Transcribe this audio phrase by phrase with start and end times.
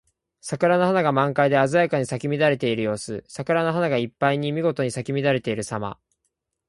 [0.41, 3.23] 桜の花が満開で鮮やかに咲き乱れている様子。
[3.27, 5.99] 桜の花がいっぱいにみごとに咲き乱れているさま。